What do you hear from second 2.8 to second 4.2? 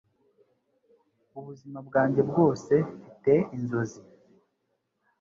Mfite inzozi